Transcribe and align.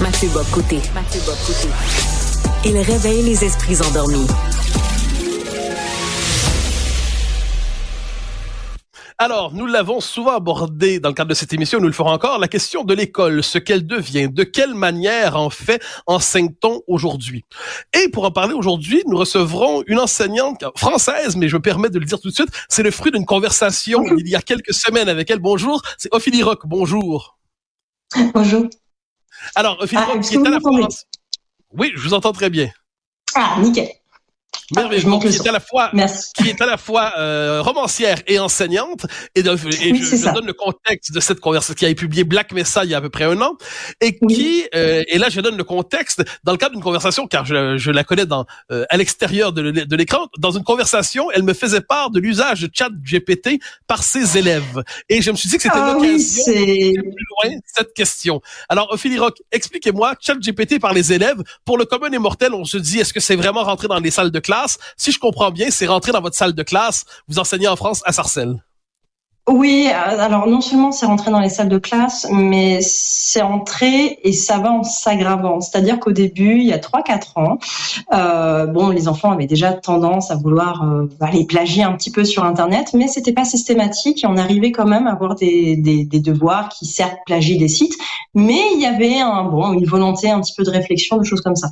Mathieu 0.00 0.30
Bock-Côté. 0.30 0.80
Mathieu. 0.94 1.20
Il 2.64 2.78
réveille 2.78 3.22
les 3.22 3.44
esprits 3.44 3.82
endormis. 3.82 4.26
Alors, 9.18 9.52
nous 9.52 9.66
l'avons 9.66 10.00
souvent 10.00 10.36
abordé 10.36 11.00
dans 11.00 11.10
le 11.10 11.14
cadre 11.14 11.28
de 11.28 11.34
cette 11.34 11.52
émission, 11.52 11.80
nous 11.80 11.86
le 11.86 11.92
ferons 11.92 12.12
encore, 12.12 12.38
la 12.38 12.48
question 12.48 12.82
de 12.82 12.94
l'école, 12.94 13.44
ce 13.44 13.58
qu'elle 13.58 13.86
devient, 13.86 14.30
de 14.32 14.42
quelle 14.42 14.72
manière 14.72 15.36
en 15.36 15.50
fait 15.50 15.82
enseigne-t-on 16.06 16.80
aujourd'hui? 16.86 17.44
Et 17.92 18.08
pour 18.08 18.24
en 18.24 18.30
parler 18.30 18.54
aujourd'hui, 18.54 19.02
nous 19.06 19.18
recevrons 19.18 19.82
une 19.86 19.98
enseignante 19.98 20.64
française, 20.76 21.36
mais 21.36 21.50
je 21.50 21.56
me 21.56 21.62
permets 21.62 21.90
de 21.90 21.98
le 21.98 22.06
dire 22.06 22.18
tout 22.18 22.30
de 22.30 22.34
suite, 22.34 22.48
c'est 22.70 22.82
le 22.82 22.90
fruit 22.90 23.12
d'une 23.12 23.26
conversation 23.26 24.02
il 24.16 24.28
y 24.28 24.34
a 24.34 24.40
quelques 24.40 24.72
semaines 24.72 25.10
avec 25.10 25.30
elle. 25.30 25.40
Bonjour, 25.40 25.82
c'est 25.98 26.08
Ophélie 26.14 26.42
Rock, 26.42 26.62
bonjour. 26.64 27.38
Bonjour. 28.32 28.66
Alors, 29.54 29.80
Ophélie 29.80 30.02
Ah, 30.06 30.18
qui 30.18 30.34
est 30.34 30.38
à 30.46 30.50
la 30.50 30.58
m'entendez 30.60 30.86
Oui, 31.72 31.92
je 31.94 32.00
vous 32.00 32.14
entends 32.14 32.32
très 32.32 32.50
bien. 32.50 32.70
Ah, 33.34 33.56
nickel. 33.60 33.88
Monte 34.76 34.92
le 34.92 35.30
qui 35.30 35.36
est 35.36 35.48
à 35.48 35.52
la 35.52 35.60
fois 35.60 35.90
Merci. 35.92 36.32
qui 36.34 36.48
est 36.48 36.60
à 36.60 36.66
la 36.66 36.76
fois 36.76 37.12
euh, 37.18 37.60
romancière 37.62 38.18
et 38.26 38.38
enseignante. 38.38 39.06
Et, 39.34 39.42
de- 39.42 39.50
et 39.82 39.92
Oui, 39.92 40.02
je, 40.02 40.16
je 40.16 40.32
donne 40.34 40.46
le 40.46 40.52
contexte 40.52 41.12
de 41.12 41.20
cette 41.20 41.40
conversation 41.40 41.74
qui 41.74 41.84
a 41.84 41.88
été 41.88 41.98
publiée 42.00 42.24
Black 42.24 42.52
Mesa 42.52 42.84
il 42.84 42.90
y 42.90 42.94
a 42.94 42.98
à 42.98 43.00
peu 43.00 43.10
près 43.10 43.24
un 43.24 43.40
an. 43.42 43.56
Et 44.00 44.18
Oui. 44.22 44.34
qui, 44.34 44.64
euh, 44.74 45.02
et 45.08 45.18
là 45.18 45.28
je 45.28 45.40
donne 45.40 45.56
le 45.56 45.64
contexte 45.64 46.22
dans 46.44 46.52
le 46.52 46.58
cadre 46.58 46.72
d'une 46.72 46.82
conversation, 46.82 47.26
car 47.26 47.44
je, 47.44 47.76
je 47.78 47.90
la 47.90 48.04
connais 48.04 48.26
dans, 48.26 48.46
euh, 48.70 48.84
à 48.90 48.96
l'extérieur 48.96 49.52
de, 49.52 49.70
de 49.70 49.96
l'écran. 49.96 50.28
Dans 50.38 50.50
une 50.52 50.64
conversation, 50.64 51.30
elle 51.32 51.42
me 51.42 51.54
faisait 51.54 51.80
part 51.80 52.10
de 52.10 52.20
l'usage 52.20 52.60
de 52.62 52.70
chat 52.72 52.90
GPT 53.04 53.60
par 53.86 54.02
ses 54.02 54.38
élèves. 54.38 54.82
Et 55.08 55.22
je 55.22 55.30
me 55.30 55.36
suis 55.36 55.48
dit 55.48 55.56
que 55.56 55.62
c'était 55.62 55.74
Ah 55.78 55.92
l'occasion 55.94 56.42
oui, 56.46 56.92
de 56.94 57.00
plus 57.02 57.26
loin 57.44 57.58
cette 57.74 57.92
question. 57.94 58.40
Alors, 58.68 58.92
Ophélie 58.92 59.18
Rock, 59.18 59.36
expliquez-moi, 59.52 60.14
ChatGPT 60.20 60.78
par 60.80 60.92
les 60.92 61.12
élèves, 61.12 61.42
pour 61.64 61.78
le 61.78 61.84
commun 61.84 62.10
des 62.10 62.18
mortels, 62.18 62.54
on 62.54 62.64
se 62.64 62.76
dit, 62.76 62.98
est-ce 63.00 63.12
que 63.12 63.20
c'est 63.20 63.36
vraiment 63.36 63.64
rentré 63.64 63.88
dans 63.88 63.98
les 63.98 64.10
salles 64.10 64.30
de 64.30 64.38
classe? 64.38 64.59
Si 64.96 65.12
je 65.12 65.18
comprends 65.18 65.50
bien, 65.50 65.70
c'est 65.70 65.86
rentré 65.86 66.12
dans 66.12 66.20
votre 66.20 66.36
salle 66.36 66.52
de 66.52 66.62
classe. 66.62 67.04
Vous 67.28 67.38
enseignez 67.38 67.68
en 67.68 67.76
France 67.76 68.02
à 68.04 68.12
Sarcelles. 68.12 68.62
Oui, 69.50 69.88
euh, 69.88 70.20
alors 70.20 70.46
non 70.46 70.60
seulement 70.60 70.92
c'est 70.92 71.06
rentré 71.06 71.32
dans 71.32 71.40
les 71.40 71.48
salles 71.48 71.68
de 71.68 71.78
classe, 71.78 72.28
mais 72.30 72.78
c'est 72.82 73.42
entré 73.42 74.20
et 74.22 74.32
ça 74.32 74.58
va 74.58 74.70
en 74.70 74.84
s'aggravant. 74.84 75.60
C'est-à-dire 75.60 75.98
qu'au 75.98 76.12
début, 76.12 76.58
il 76.58 76.66
y 76.66 76.72
a 76.72 76.78
3-4 76.78 77.32
ans, 77.34 77.58
euh, 78.14 78.66
bon, 78.66 78.90
les 78.90 79.08
enfants 79.08 79.32
avaient 79.32 79.48
déjà 79.48 79.72
tendance 79.72 80.30
à 80.30 80.36
vouloir 80.36 80.84
euh, 80.84 81.08
aller 81.20 81.46
plagier 81.46 81.82
un 81.82 81.94
petit 81.94 82.12
peu 82.12 82.22
sur 82.22 82.44
Internet, 82.44 82.92
mais 82.94 83.08
c'était 83.08 83.32
pas 83.32 83.44
systématique 83.44 84.22
et 84.22 84.28
on 84.28 84.36
arrivait 84.36 84.70
quand 84.70 84.86
même 84.86 85.08
à 85.08 85.12
avoir 85.14 85.34
des, 85.34 85.74
des, 85.74 86.20
devoirs 86.20 86.68
qui 86.68 86.86
certes 86.86 87.18
plagient 87.26 87.58
des 87.58 87.66
sites, 87.66 87.96
mais 88.34 88.60
il 88.76 88.80
y 88.80 88.86
avait 88.86 89.18
un, 89.18 89.42
bon, 89.42 89.72
une 89.72 89.84
volonté 89.84 90.30
un 90.30 90.40
petit 90.40 90.54
peu 90.56 90.62
de 90.62 90.70
réflexion, 90.70 91.16
de 91.16 91.24
choses 91.24 91.40
comme 91.40 91.56
ça. 91.56 91.68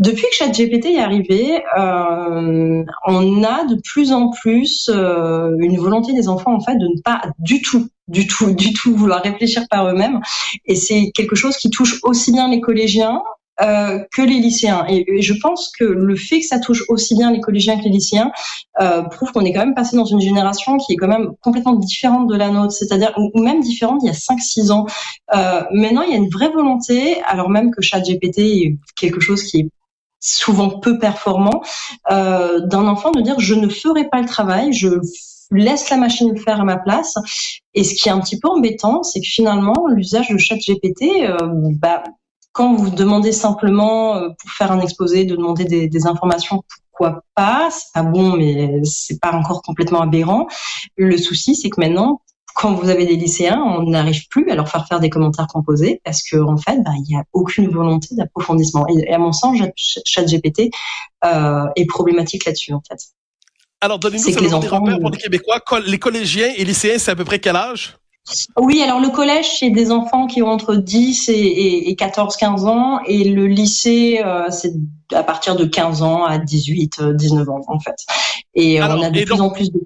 Depuis 0.00 0.24
que 0.24 0.34
ChatGPT 0.34 0.86
est 0.86 1.00
arrivé, 1.00 1.62
on 1.76 3.44
a 3.44 3.64
de 3.66 3.80
plus 3.84 4.12
en 4.12 4.30
plus 4.30 4.90
une 4.90 5.78
volonté 5.78 6.14
des 6.14 6.28
enfants 6.28 6.54
en 6.54 6.60
fait 6.60 6.74
de 6.74 6.86
ne 6.86 7.00
pas 7.02 7.11
du 7.38 7.60
tout, 7.60 7.88
du 8.08 8.26
tout, 8.26 8.54
du 8.54 8.72
tout 8.72 8.94
vouloir 8.94 9.22
réfléchir 9.22 9.64
par 9.70 9.88
eux-mêmes. 9.88 10.20
Et 10.66 10.76
c'est 10.76 11.10
quelque 11.14 11.36
chose 11.36 11.56
qui 11.56 11.70
touche 11.70 11.98
aussi 12.02 12.32
bien 12.32 12.48
les 12.48 12.60
collégiens 12.60 13.22
euh, 13.60 13.98
que 14.12 14.22
les 14.22 14.40
lycéens. 14.40 14.86
Et, 14.88 15.20
je 15.20 15.34
pense 15.34 15.70
que 15.78 15.84
le 15.84 16.16
fait 16.16 16.40
que 16.40 16.46
ça 16.46 16.58
touche 16.58 16.84
aussi 16.88 17.14
bien 17.14 17.30
les 17.30 17.40
collégiens 17.40 17.78
que 17.78 17.84
les 17.84 17.90
lycéens 17.90 18.32
euh, 18.80 19.02
prouve 19.02 19.30
qu'on 19.30 19.44
est 19.44 19.52
quand 19.52 19.60
même 19.60 19.74
passé 19.74 19.94
dans 19.94 20.06
une 20.06 20.20
génération 20.20 20.78
qui 20.78 20.94
est 20.94 20.96
quand 20.96 21.06
même 21.06 21.32
complètement 21.42 21.74
différente 21.74 22.28
de 22.28 22.34
la 22.34 22.48
nôtre, 22.48 22.72
c'est-à-dire 22.72 23.12
ou 23.16 23.40
même 23.40 23.60
différente 23.60 24.00
il 24.02 24.06
y 24.06 24.10
a 24.10 24.14
5-6 24.14 24.72
ans. 24.72 24.86
Euh, 25.34 25.62
maintenant, 25.70 26.00
il 26.00 26.10
y 26.10 26.14
a 26.14 26.16
une 26.16 26.30
vraie 26.30 26.48
volonté, 26.48 27.22
alors 27.24 27.50
même 27.50 27.70
que 27.72 27.82
ChatGPT 27.82 28.38
est 28.38 28.78
quelque 28.96 29.20
chose 29.20 29.42
qui 29.42 29.60
est 29.60 29.68
souvent 30.18 30.70
peu 30.70 30.98
performant, 30.98 31.62
d'un 32.08 32.86
enfant 32.86 33.10
de 33.10 33.20
dire 33.20 33.38
je 33.38 33.54
ne 33.54 33.68
ferai 33.68 34.08
pas 34.08 34.20
le 34.20 34.26
travail, 34.26 34.72
je 34.72 34.88
laisse 35.58 35.90
la 35.90 35.96
machine 35.96 36.32
le 36.32 36.40
faire 36.40 36.60
à 36.60 36.64
ma 36.64 36.76
place. 36.76 37.14
Et 37.74 37.84
ce 37.84 37.94
qui 37.94 38.08
est 38.08 38.12
un 38.12 38.20
petit 38.20 38.38
peu 38.38 38.48
embêtant, 38.48 39.02
c'est 39.02 39.20
que 39.20 39.26
finalement, 39.26 39.86
l'usage 39.88 40.28
de 40.28 40.38
ChatGPT, 40.38 41.02
euh, 41.22 41.36
bah, 41.78 42.02
quand 42.52 42.74
vous 42.74 42.90
demandez 42.90 43.32
simplement 43.32 44.16
euh, 44.16 44.28
pour 44.38 44.50
faire 44.50 44.72
un 44.72 44.80
exposé, 44.80 45.24
de 45.24 45.36
demander 45.36 45.64
des, 45.64 45.88
des 45.88 46.06
informations, 46.06 46.62
pourquoi 46.90 47.22
pas 47.34 47.68
C'est 47.70 47.92
pas 47.94 48.02
bon, 48.02 48.36
mais 48.36 48.82
c'est 48.84 49.20
pas 49.20 49.32
encore 49.32 49.62
complètement 49.62 50.02
aberrant. 50.02 50.46
Le 50.96 51.16
souci, 51.16 51.54
c'est 51.54 51.70
que 51.70 51.80
maintenant, 51.80 52.20
quand 52.54 52.74
vous 52.74 52.90
avez 52.90 53.06
des 53.06 53.16
lycéens, 53.16 53.62
on 53.62 53.84
n'arrive 53.84 54.28
plus 54.28 54.50
à 54.50 54.54
leur 54.54 54.68
faire 54.68 54.86
faire 54.86 55.00
des 55.00 55.10
commentaires 55.10 55.46
composés 55.46 56.00
parce 56.04 56.22
que 56.22 56.36
en 56.36 56.56
fait, 56.56 56.82
bah, 56.82 56.90
il 56.96 57.04
n'y 57.08 57.16
a 57.16 57.24
aucune 57.32 57.68
volonté 57.68 58.14
d'approfondissement. 58.14 58.86
Et, 58.88 59.12
à 59.12 59.18
mon 59.18 59.32
sens, 59.32 59.56
Chat- 59.74 60.02
ChatGPT 60.04 60.70
euh, 61.24 61.64
est 61.76 61.86
problématique 61.86 62.44
là-dessus 62.44 62.74
en 62.74 62.82
fait. 62.86 62.98
Alors, 63.82 63.98
donnez-nous 63.98 64.22
simplement 64.22 64.60
des 64.60 64.66
enfants, 64.66 64.80
repères 64.80 64.96
euh, 64.96 65.00
pour 65.00 65.10
les 65.10 65.18
Québécois. 65.18 65.60
Les 65.84 65.98
collégiens 65.98 66.52
et 66.56 66.64
lycéens, 66.64 66.98
c'est 66.98 67.10
à 67.10 67.16
peu 67.16 67.24
près 67.24 67.40
quel 67.40 67.56
âge? 67.56 67.96
Oui, 68.56 68.80
alors 68.80 69.00
le 69.00 69.08
collège, 69.08 69.46
c'est 69.58 69.70
des 69.70 69.90
enfants 69.90 70.28
qui 70.28 70.40
ont 70.42 70.48
entre 70.48 70.76
10 70.76 71.28
et, 71.28 71.32
et, 71.32 71.90
et 71.90 71.94
14-15 71.96 72.66
ans, 72.66 73.00
et 73.06 73.24
le 73.24 73.48
lycée, 73.48 74.22
euh, 74.24 74.48
c'est 74.50 74.72
à 75.12 75.24
partir 75.24 75.56
de 75.56 75.64
15 75.64 76.02
ans 76.02 76.24
à 76.24 76.38
18, 76.38 77.00
euh, 77.00 77.12
19 77.14 77.48
ans 77.48 77.60
en 77.66 77.80
fait. 77.80 77.96
Et 78.54 78.80
euh, 78.80 78.84
Alors, 78.84 79.00
on 79.00 79.02
a 79.02 79.10
de 79.10 79.18
plus 79.20 79.24
donc- 79.24 79.40
en 79.40 79.50
plus 79.50 79.72
de... 79.72 79.80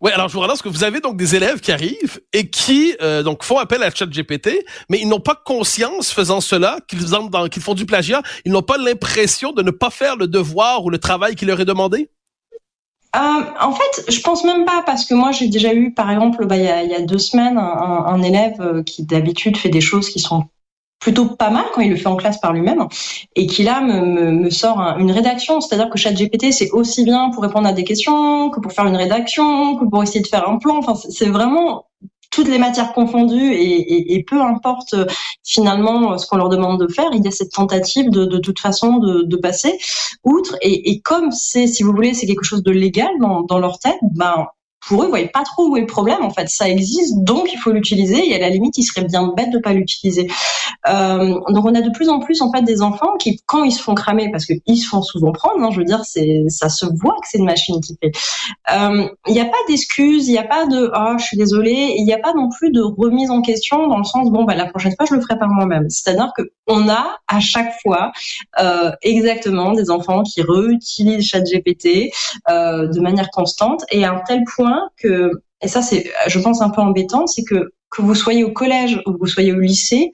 Oui, 0.00 0.12
alors 0.12 0.28
je 0.28 0.34
vous 0.34 0.40
relance 0.40 0.62
que 0.62 0.68
vous 0.68 0.84
avez 0.84 1.00
donc 1.00 1.16
des 1.16 1.34
élèves 1.34 1.60
qui 1.60 1.72
arrivent 1.72 2.20
et 2.32 2.50
qui 2.50 2.96
euh, 3.02 3.24
donc 3.24 3.42
font 3.42 3.58
appel 3.58 3.82
à 3.82 3.90
ChatGPT, 3.92 4.64
mais 4.88 4.98
ils 5.00 5.08
n'ont 5.08 5.18
pas 5.20 5.34
conscience 5.34 6.12
faisant 6.12 6.40
cela 6.40 6.78
qu'ils 6.88 7.04
qu'ils 7.50 7.62
font 7.62 7.74
du 7.74 7.84
plagiat. 7.84 8.22
Ils 8.44 8.52
n'ont 8.52 8.62
pas 8.62 8.78
l'impression 8.78 9.52
de 9.52 9.62
ne 9.62 9.72
pas 9.72 9.90
faire 9.90 10.16
le 10.16 10.28
devoir 10.28 10.84
ou 10.84 10.90
le 10.90 10.98
travail 10.98 11.34
qui 11.34 11.46
leur 11.46 11.60
est 11.60 11.64
demandé? 11.64 12.10
Euh, 13.16 13.42
en 13.60 13.72
fait, 13.72 14.10
je 14.10 14.20
pense 14.20 14.44
même 14.44 14.64
pas 14.64 14.82
parce 14.84 15.04
que 15.06 15.14
moi 15.14 15.32
j'ai 15.32 15.48
déjà 15.48 15.72
eu, 15.72 15.92
par 15.92 16.10
exemple, 16.10 16.44
bah, 16.46 16.56
il 16.56 16.64
y, 16.64 16.94
a, 16.94 17.00
deux 17.00 17.18
semaines, 17.18 17.56
un, 17.56 18.22
élève 18.22 18.60
euh, 18.60 18.82
qui 18.82 19.02
d'habitude 19.04 19.56
fait 19.56 19.70
des 19.70 19.80
choses 19.80 20.10
qui 20.10 20.20
sont 20.20 20.44
plutôt 21.00 21.26
pas 21.26 21.48
mal 21.50 21.64
quand 21.72 21.80
il 21.80 21.90
le 21.90 21.96
fait 21.96 22.08
en 22.08 22.16
classe 22.16 22.38
par 22.38 22.52
lui-même 22.52 22.86
et 23.36 23.46
qui 23.46 23.62
là 23.62 23.80
me, 23.80 24.00
me, 24.04 24.32
me 24.32 24.50
sort 24.50 24.80
un- 24.80 24.98
une 24.98 25.10
rédaction. 25.10 25.60
C'est-à-dire 25.60 25.88
que 25.88 25.98
ChatGPT 25.98 26.52
c'est 26.52 26.70
aussi 26.72 27.04
bien 27.04 27.30
pour 27.30 27.42
répondre 27.42 27.66
à 27.66 27.72
des 27.72 27.84
questions 27.84 28.50
que 28.50 28.60
pour 28.60 28.72
faire 28.72 28.86
une 28.86 28.96
rédaction, 28.96 29.76
que 29.76 29.86
pour 29.86 30.02
essayer 30.02 30.20
de 30.20 30.26
faire 30.26 30.48
un 30.48 30.58
plan. 30.58 30.76
Enfin, 30.76 30.94
c'est 30.94 31.30
vraiment 31.30 31.87
toutes 32.38 32.48
les 32.48 32.58
matières 32.58 32.92
confondues 32.92 33.52
et, 33.52 34.24
peu 34.24 34.40
importe 34.40 34.94
euh, 34.94 35.06
finalement 35.42 36.16
ce 36.18 36.26
qu'on 36.28 36.36
leur 36.36 36.48
demande 36.48 36.80
de 36.80 36.86
faire, 36.86 37.08
il 37.12 37.24
y 37.24 37.26
a 37.26 37.32
cette 37.32 37.50
tentative 37.50 38.10
de, 38.10 38.38
toute 38.38 38.60
façon 38.60 38.98
de, 38.98 39.36
passer 39.36 39.76
outre. 40.22 40.56
Et, 40.62 40.90
et 40.90 41.00
comme 41.00 41.32
c'est, 41.32 41.66
si 41.66 41.82
vous 41.82 41.92
voulez, 41.92 42.14
c'est 42.14 42.26
quelque 42.26 42.44
chose 42.44 42.62
de 42.62 42.70
légal 42.70 43.10
dans, 43.20 43.42
dans 43.42 43.58
leur 43.58 43.80
tête, 43.80 43.98
ben 44.02 44.46
pour 44.88 45.02
eux, 45.02 45.06
ils 45.06 45.10
voyaient 45.10 45.28
pas 45.28 45.44
trop 45.44 45.68
où 45.68 45.76
est 45.76 45.80
le 45.80 45.86
problème. 45.86 46.22
En 46.22 46.30
fait, 46.30 46.48
ça 46.48 46.68
existe, 46.68 47.22
donc 47.22 47.52
il 47.52 47.58
faut 47.58 47.70
l'utiliser. 47.70 48.28
Et 48.28 48.34
à 48.34 48.38
la 48.38 48.48
limite, 48.48 48.78
il 48.78 48.82
serait 48.82 49.04
bien 49.04 49.32
bête 49.36 49.50
de 49.50 49.58
pas 49.58 49.74
l'utiliser. 49.74 50.28
Euh, 50.88 51.38
donc, 51.50 51.64
on 51.64 51.74
a 51.74 51.82
de 51.82 51.90
plus 51.90 52.08
en 52.08 52.20
plus 52.20 52.40
en 52.40 52.50
fait 52.50 52.62
des 52.62 52.80
enfants 52.80 53.16
qui, 53.18 53.40
quand 53.46 53.64
ils 53.64 53.72
se 53.72 53.82
font 53.82 53.94
cramer, 53.94 54.30
parce 54.30 54.46
qu'ils 54.46 54.78
se 54.78 54.88
font 54.88 55.02
souvent 55.02 55.32
prendre, 55.32 55.62
hein, 55.62 55.70
je 55.70 55.78
veux 55.78 55.84
dire, 55.84 56.04
c'est, 56.04 56.44
ça 56.48 56.70
se 56.70 56.86
voit 56.86 57.16
que 57.20 57.28
c'est 57.30 57.38
une 57.38 57.44
machine 57.44 57.80
qui 57.80 57.96
fait. 58.00 58.12
Euh, 58.72 59.08
Il 59.26 59.34
n'y 59.34 59.40
a 59.40 59.44
pas 59.44 59.58
d'excuses, 59.68 60.26
il 60.28 60.32
n'y 60.32 60.38
a 60.38 60.44
pas 60.44 60.66
de 60.66 60.90
ah, 60.94 61.16
je 61.18 61.24
suis 61.24 61.36
désolée, 61.36 61.94
il 61.98 62.04
n'y 62.04 62.12
a 62.14 62.18
pas 62.18 62.32
non 62.32 62.48
plus 62.48 62.70
de 62.70 62.80
remise 62.80 63.30
en 63.30 63.42
question 63.42 63.86
dans 63.88 63.98
le 63.98 64.04
sens 64.04 64.30
bon 64.30 64.44
bah 64.44 64.54
la 64.54 64.66
prochaine 64.66 64.94
fois 64.96 65.06
je 65.08 65.14
le 65.14 65.20
ferai 65.20 65.38
par 65.38 65.48
moi-même. 65.48 65.88
C'est-à-dire 65.90 66.32
que 66.36 66.42
on 66.66 66.88
a 66.88 67.16
à 67.28 67.40
chaque 67.40 67.72
fois 67.82 68.12
euh, 68.60 68.90
exactement 69.02 69.72
des 69.72 69.90
enfants 69.90 70.22
qui 70.22 70.42
réutilisent 70.42 71.26
ChatGPT 71.26 72.10
de 72.48 73.00
manière 73.00 73.30
constante 73.30 73.84
et 73.90 74.04
à 74.04 74.12
un 74.12 74.20
tel 74.26 74.44
point 74.56 74.77
que 74.96 75.30
et 75.62 75.68
ça 75.68 75.82
c'est 75.82 76.10
je 76.26 76.38
pense 76.38 76.62
un 76.62 76.70
peu 76.70 76.80
embêtant, 76.80 77.26
c'est 77.26 77.44
que 77.44 77.72
que 77.90 78.02
vous 78.02 78.14
soyez 78.14 78.44
au 78.44 78.52
collège 78.52 79.00
ou 79.06 79.12
que 79.12 79.18
vous 79.18 79.26
soyez 79.26 79.52
au 79.52 79.60
lycée, 79.60 80.10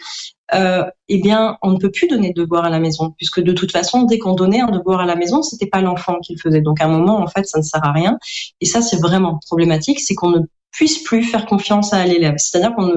euh, 0.54 0.84
eh 1.08 1.20
bien, 1.20 1.58
on 1.62 1.72
ne 1.72 1.78
peut 1.78 1.90
plus 1.90 2.06
donner 2.06 2.32
de 2.32 2.42
devoir 2.42 2.64
à 2.64 2.70
la 2.70 2.78
maison, 2.78 3.12
puisque 3.16 3.40
de 3.40 3.52
toute 3.52 3.72
façon, 3.72 4.02
dès 4.02 4.18
qu'on 4.18 4.34
donnait 4.34 4.60
un 4.60 4.70
devoir 4.70 5.00
à 5.00 5.06
la 5.06 5.16
maison, 5.16 5.42
c'était 5.42 5.66
pas 5.66 5.80
l'enfant 5.80 6.18
qui 6.22 6.34
le 6.34 6.38
faisait. 6.40 6.60
Donc, 6.60 6.80
à 6.80 6.84
un 6.84 6.88
moment, 6.88 7.18
en 7.18 7.26
fait, 7.26 7.46
ça 7.46 7.58
ne 7.58 7.64
sert 7.64 7.84
à 7.84 7.92
rien. 7.92 8.18
Et 8.60 8.66
ça, 8.66 8.82
c'est 8.82 8.98
vraiment 8.98 9.38
problématique, 9.46 10.00
c'est 10.00 10.14
qu'on 10.14 10.30
ne 10.30 10.40
puisse 10.70 11.02
plus 11.02 11.22
faire 11.22 11.46
confiance 11.46 11.92
à 11.92 12.04
l'élève. 12.04 12.34
C'est-à-dire 12.36 12.74
qu'on 12.74 12.86
ne, 12.86 12.96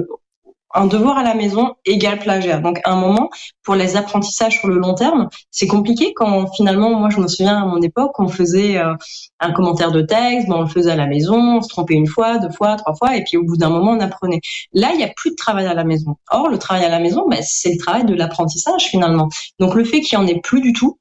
un 0.77 0.85
devoir 0.85 1.18
à 1.18 1.24
la 1.24 1.33
maison 1.33 1.75
égale 1.85 2.19
plagiat. 2.19 2.59
Donc, 2.59 2.79
à 2.83 2.91
un 2.91 2.95
moment, 3.00 3.29
pour 3.63 3.75
les 3.75 3.97
apprentissages 3.97 4.59
sur 4.59 4.68
le 4.68 4.77
long 4.77 4.94
terme, 4.94 5.27
c'est 5.50 5.68
compliqué 5.68 6.13
quand 6.15 6.47
finalement, 6.53 6.91
moi, 6.91 7.09
je 7.09 7.19
me 7.19 7.27
souviens 7.27 7.63
à 7.63 7.65
mon 7.65 7.81
époque, 7.81 8.12
on 8.19 8.27
faisait 8.27 8.77
euh, 8.77 8.94
un 9.39 9.51
commentaire 9.51 9.91
de 9.91 10.01
texte, 10.01 10.47
ben, 10.47 10.56
on 10.56 10.62
le 10.62 10.68
faisait 10.68 10.91
à 10.91 10.95
la 10.95 11.07
maison, 11.07 11.57
on 11.57 11.62
se 11.62 11.69
trompait 11.69 11.95
une 11.95 12.07
fois, 12.07 12.38
deux 12.38 12.51
fois, 12.51 12.75
trois 12.75 12.94
fois, 12.95 13.18
et 13.18 13.24
puis 13.24 13.38
au 13.38 13.44
bout 13.44 13.57
d'un 13.57 13.69
moment, 13.69 13.91
on 13.91 14.00
apprenait. 14.00 14.39
Là, 14.74 14.89
il 14.94 14.97
n'y 14.97 15.03
a 15.03 15.09
plus 15.15 15.31
de 15.31 15.35
travail 15.35 15.65
à 15.65 15.74
la 15.74 15.83
maison. 15.83 16.15
Or, 16.29 16.50
le 16.50 16.59
travail 16.59 16.85
à 16.85 16.89
la 16.89 17.00
maison, 17.00 17.27
ben, 17.27 17.39
c'est 17.41 17.71
le 17.71 17.77
travail 17.77 18.06
de 18.06 18.13
l'apprentissage 18.13 18.83
finalement. 18.83 19.30
Donc, 19.59 19.73
le 19.73 19.83
fait 19.83 20.01
qu'il 20.01 20.18
n'y 20.19 20.25
en 20.25 20.27
ait 20.27 20.39
plus 20.39 20.62
du 20.62 20.73
tout, 20.73 21.00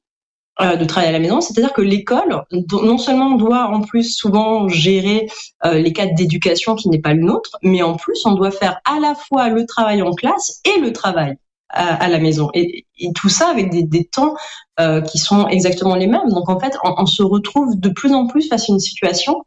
euh, 0.59 0.75
de 0.75 0.85
travail 0.85 1.09
à 1.09 1.11
la 1.11 1.19
maison, 1.19 1.39
c'est-à-dire 1.39 1.71
que 1.71 1.81
l'école, 1.81 2.43
non 2.71 2.97
seulement 2.97 3.35
doit 3.35 3.67
en 3.67 3.81
plus 3.81 4.15
souvent 4.15 4.67
gérer 4.67 5.27
euh, 5.65 5.75
les 5.75 5.93
cadres 5.93 6.15
d'éducation 6.15 6.75
qui 6.75 6.89
n'est 6.89 6.99
pas 6.99 7.13
le 7.13 7.21
nôtre, 7.21 7.57
mais 7.61 7.83
en 7.83 7.95
plus 7.95 8.25
on 8.25 8.33
doit 8.33 8.49
faire 8.49 8.79
à 8.83 8.99
la 8.99 9.13
fois 9.13 9.49
le 9.49 9.65
travail 9.67 10.01
en 10.01 10.13
classe 10.13 10.61
et 10.65 10.79
le 10.79 10.91
travail 10.93 11.35
à, 11.69 12.07
la 12.07 12.17
maison. 12.17 12.49
Et, 12.53 12.85
tout 13.13 13.29
ça 13.29 13.49
avec 13.49 13.69
des, 13.69 14.05
temps 14.05 14.33
euh, 14.79 15.01
qui 15.01 15.17
sont 15.19 15.47
exactement 15.47 15.95
les 15.95 16.07
mêmes. 16.07 16.29
Donc 16.29 16.49
en 16.49 16.59
fait, 16.59 16.75
on, 16.83 16.95
on, 16.97 17.05
se 17.05 17.21
retrouve 17.21 17.79
de 17.79 17.89
plus 17.89 18.13
en 18.13 18.25
plus 18.25 18.47
face 18.47 18.69
à 18.69 18.73
une 18.73 18.79
situation 18.79 19.43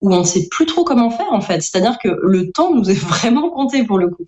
où 0.00 0.14
on 0.14 0.20
ne 0.20 0.24
sait 0.24 0.48
plus 0.50 0.66
trop 0.66 0.84
comment 0.84 1.10
faire 1.10 1.32
en 1.32 1.40
fait. 1.40 1.60
C'est-à-dire 1.60 1.98
que 1.98 2.08
le 2.08 2.52
temps 2.52 2.72
nous 2.72 2.90
est 2.90 2.94
vraiment 3.08 3.50
compté 3.50 3.84
pour 3.84 3.98
le 3.98 4.08
coup. 4.08 4.24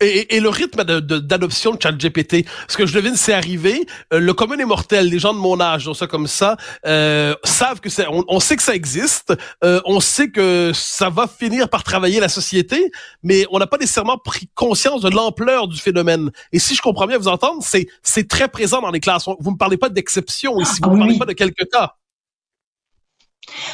Et, 0.00 0.36
et, 0.36 0.40
le 0.40 0.48
rythme 0.48 0.82
d'adoption 0.84 1.72
de, 1.72 1.76
de 1.76 1.82
ChatGPT, 1.82 2.46
ce 2.68 2.76
que 2.76 2.86
je 2.86 2.94
devine, 2.94 3.16
c'est 3.16 3.34
arrivé. 3.34 3.86
Euh, 4.12 4.18
le 4.18 4.32
commun 4.32 4.58
est 4.58 4.64
mortel, 4.64 5.08
les 5.08 5.18
gens 5.18 5.34
de 5.34 5.38
mon 5.38 5.60
âge, 5.60 5.84
donc 5.84 5.96
ça 5.96 6.06
comme 6.06 6.26
ça, 6.26 6.56
euh, 6.86 7.34
savent 7.44 7.80
que 7.80 7.90
c'est, 7.90 8.06
on, 8.08 8.40
sait 8.40 8.56
que 8.56 8.62
ça 8.62 8.74
existe, 8.74 9.34
euh, 9.62 9.80
on 9.84 10.00
sait 10.00 10.30
que 10.30 10.72
ça 10.74 11.10
va 11.10 11.26
finir 11.26 11.68
par 11.68 11.84
travailler 11.84 12.18
la 12.18 12.30
société, 12.30 12.90
mais 13.22 13.44
on 13.50 13.58
n'a 13.58 13.66
pas 13.66 13.76
nécessairement 13.76 14.16
pris 14.16 14.48
conscience 14.54 15.02
de 15.02 15.10
l'ampleur 15.10 15.68
du 15.68 15.78
phénomène. 15.78 16.30
Et 16.52 16.58
si 16.58 16.74
je 16.74 16.80
comprends 16.80 17.06
bien 17.06 17.18
vous 17.18 17.28
entendre, 17.28 17.62
c'est 17.62 17.86
c'est 18.02 18.26
très 18.26 18.48
présent 18.48 18.80
dans 18.80 18.90
les 18.90 19.00
classes. 19.00 19.26
Vous 19.38 19.50
me 19.50 19.58
parlez 19.58 19.76
pas 19.76 19.90
d'exception 19.90 20.58
ici, 20.60 20.80
vous 20.82 20.90
ne 20.90 20.94
me 20.94 21.00
parlez 21.00 21.18
pas 21.18 21.26
de 21.26 21.32
quelques 21.34 21.68
cas. 21.70 21.96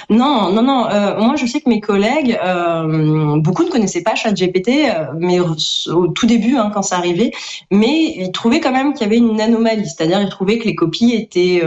Non, 0.08 0.52
non, 0.52 0.62
non. 0.62 0.88
Euh, 0.90 1.18
moi, 1.18 1.36
je 1.36 1.46
sais 1.46 1.60
que 1.60 1.68
mes 1.68 1.80
collègues, 1.80 2.38
euh, 2.42 3.36
beaucoup 3.40 3.64
ne 3.64 3.70
connaissaient 3.70 4.02
pas 4.02 4.14
ChatGPT, 4.14 4.68
euh, 4.68 5.06
mais 5.18 5.40
au 5.40 6.08
tout 6.08 6.26
début, 6.26 6.56
hein, 6.56 6.70
quand 6.72 6.82
ça 6.82 6.96
arrivait, 6.96 7.32
mais 7.70 8.14
ils 8.16 8.32
trouvaient 8.32 8.60
quand 8.60 8.72
même 8.72 8.92
qu'il 8.92 9.02
y 9.02 9.06
avait 9.06 9.18
une 9.18 9.40
anomalie, 9.40 9.86
c'est-à-dire 9.86 10.20
ils 10.20 10.28
trouvaient 10.28 10.58
que 10.58 10.64
les 10.64 10.74
copies 10.74 11.12
étaient 11.14 11.62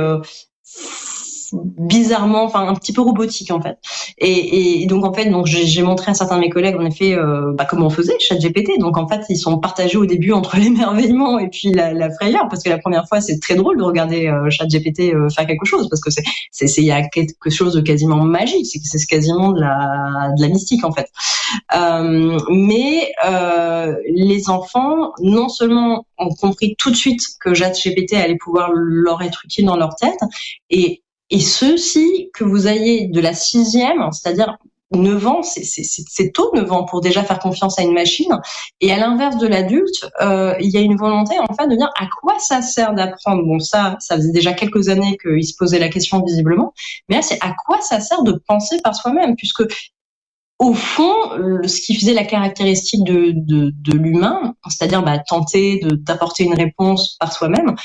bizarrement, 1.53 2.43
enfin 2.43 2.67
un 2.67 2.73
petit 2.75 2.93
peu 2.93 3.01
robotique 3.01 3.51
en 3.51 3.61
fait. 3.61 3.77
Et, 4.17 4.81
et 4.81 4.85
donc 4.85 5.05
en 5.05 5.13
fait, 5.13 5.29
donc 5.29 5.45
j'ai 5.45 5.81
montré 5.81 6.11
à 6.11 6.13
certains 6.13 6.35
de 6.35 6.41
mes 6.41 6.49
collègues 6.49 6.75
en 6.75 6.85
effet 6.85 7.15
euh, 7.15 7.53
bah, 7.53 7.65
comment 7.65 7.87
on 7.87 7.89
faisait 7.89 8.17
ChatGPT. 8.19 8.79
Donc 8.79 8.97
en 8.97 9.07
fait, 9.07 9.21
ils 9.29 9.37
sont 9.37 9.57
partagés 9.59 9.97
au 9.97 10.05
début 10.05 10.31
entre 10.31 10.57
l'émerveillement 10.59 11.39
et 11.39 11.49
puis 11.49 11.71
la, 11.71 11.93
la, 11.93 12.09
frayeur 12.11 12.47
parce 12.49 12.63
que 12.63 12.69
la 12.69 12.79
première 12.79 13.07
fois, 13.07 13.21
c'est 13.21 13.39
très 13.39 13.55
drôle 13.55 13.77
de 13.77 13.83
regarder 13.83 14.27
euh, 14.27 14.49
ChatGPT 14.49 15.13
euh, 15.13 15.29
faire 15.29 15.47
quelque 15.47 15.65
chose 15.65 15.89
parce 15.89 16.01
que 16.01 16.09
c'est 16.09 16.23
c'est 16.51 16.81
il 16.81 16.85
y 16.85 16.91
a 16.91 17.07
quelque 17.07 17.49
chose 17.49 17.73
de 17.73 17.81
quasiment 17.81 18.23
magique, 18.23 18.65
c'est 18.65 18.79
c'est 18.83 19.05
quasiment 19.05 19.51
de 19.51 19.61
la 19.61 20.31
de 20.37 20.41
la 20.41 20.47
mystique 20.49 20.83
en 20.83 20.91
fait. 20.91 21.09
Euh, 21.75 22.39
mais 22.49 23.11
euh, 23.25 23.95
les 24.07 24.49
enfants, 24.49 25.13
non 25.19 25.49
seulement 25.49 26.05
ont 26.17 26.29
compris 26.29 26.75
tout 26.77 26.91
de 26.91 26.95
suite 26.95 27.21
que 27.39 27.53
ChatGPT 27.53 28.13
allait 28.13 28.37
pouvoir 28.37 28.71
leur 28.73 29.21
être 29.21 29.45
utile 29.45 29.65
dans 29.65 29.77
leur 29.77 29.95
tête 29.95 30.19
et 30.69 31.03
et 31.29 31.39
ceci, 31.39 32.29
que 32.33 32.43
vous 32.43 32.67
ayez 32.67 33.07
de 33.07 33.19
la 33.19 33.33
sixième, 33.33 34.11
c'est-à-dire 34.11 34.57
9 34.91 35.27
ans, 35.27 35.41
c'est 35.43 36.31
tôt 36.33 36.51
9 36.55 36.71
ans 36.71 36.83
pour 36.83 37.01
déjà 37.01 37.23
faire 37.23 37.39
confiance 37.39 37.77
à 37.77 37.83
une 37.83 37.93
machine. 37.93 38.39
Et 38.81 38.91
à 38.91 38.97
l'inverse 38.97 39.37
de 39.37 39.47
l'adulte, 39.47 40.09
euh, 40.21 40.55
il 40.59 40.71
y 40.71 40.77
a 40.77 40.81
une 40.81 40.95
volonté 40.95 41.37
en 41.39 41.53
fait 41.53 41.67
de 41.67 41.75
dire 41.75 41.91
à 41.99 42.07
quoi 42.21 42.39
ça 42.39 42.61
sert 42.61 42.93
d'apprendre? 42.93 43.43
Bon, 43.43 43.59
ça, 43.59 43.97
ça 43.99 44.15
faisait 44.15 44.31
déjà 44.31 44.53
quelques 44.53 44.89
années 44.89 45.17
qu'il 45.21 45.45
se 45.45 45.53
posait 45.55 45.79
la 45.79 45.89
question 45.89 46.23
visiblement. 46.23 46.73
Mais 47.07 47.17
là, 47.17 47.21
c'est 47.21 47.37
à 47.41 47.53
quoi 47.65 47.79
ça 47.81 47.99
sert 47.99 48.23
de 48.23 48.31
penser 48.47 48.79
par 48.83 48.95
soi-même, 48.95 49.35
puisque 49.35 49.63
au 50.57 50.73
fond, 50.73 51.13
ce 51.65 51.79
qui 51.81 51.95
faisait 51.95 52.13
la 52.13 52.25
caractéristique 52.25 53.05
de, 53.05 53.31
de, 53.33 53.71
de 53.73 53.97
l'humain, 53.97 54.55
c'est-à-dire 54.67 55.03
bah, 55.03 55.17
tenter 55.19 55.79
d'apporter 55.83 56.43
une 56.43 56.53
réponse 56.53 57.15
par 57.17 57.31
soi-même, 57.31 57.75